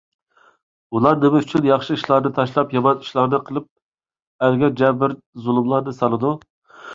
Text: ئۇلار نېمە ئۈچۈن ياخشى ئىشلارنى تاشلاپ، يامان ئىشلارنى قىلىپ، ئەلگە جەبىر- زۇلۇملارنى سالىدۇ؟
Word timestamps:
ئۇلار 0.95 1.17
نېمە 1.23 1.41
ئۈچۈن 1.43 1.67
ياخشى 1.67 1.97
ئىشلارنى 1.99 2.31
تاشلاپ، 2.37 2.73
يامان 2.77 3.03
ئىشلارنى 3.05 3.41
قىلىپ، 3.51 3.69
ئەلگە 4.47 4.71
جەبىر- 4.81 5.15
زۇلۇملارنى 5.45 5.95
سالىدۇ؟ 6.01 6.35